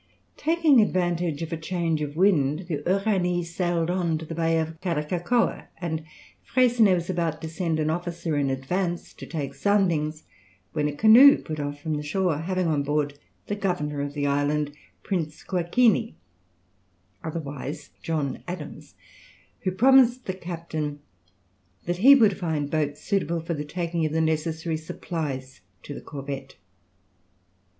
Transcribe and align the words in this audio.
Taking 0.37 0.81
advantage 0.81 1.43
of 1.43 1.53
a 1.53 1.57
change 1.57 2.01
of 2.01 2.15
wind 2.15 2.65
the 2.67 2.79
Uranie 2.87 3.43
sailed 3.45 3.91
on 3.91 4.17
to 4.17 4.25
the 4.25 4.33
Bay 4.33 4.57
of 4.59 4.81
Karakakoa, 4.81 5.67
and 5.77 6.03
Freycinet 6.43 6.95
was 6.95 7.07
about 7.07 7.39
to 7.43 7.47
send 7.47 7.79
an 7.79 7.91
officer 7.91 8.35
in 8.35 8.49
advance 8.49 9.13
to 9.13 9.27
take 9.27 9.53
soundings, 9.53 10.23
when 10.73 10.87
a 10.87 10.95
canoe 10.95 11.37
put 11.37 11.59
off 11.59 11.79
from 11.79 11.97
the 11.97 12.01
shore, 12.01 12.39
having 12.39 12.65
on 12.65 12.81
board 12.81 13.19
the 13.45 13.55
governor 13.55 14.01
of 14.01 14.15
the 14.15 14.25
island, 14.25 14.71
Prince 15.03 15.43
Kouakini, 15.43 16.15
otherwise 17.23 17.91
John 18.01 18.41
Adams, 18.47 18.95
who 19.59 19.71
promised 19.71 20.25
the 20.25 20.33
captain 20.33 20.97
that 21.85 21.97
he 21.97 22.15
would 22.15 22.39
find 22.39 22.71
boats 22.71 23.03
suitable 23.03 23.39
for 23.39 23.53
the 23.53 23.63
taking 23.63 24.03
of 24.07 24.13
the 24.13 24.19
necessary 24.21 24.77
supplies 24.77 25.61
to 25.83 25.93
the 25.93 26.01
corvette. 26.01 26.55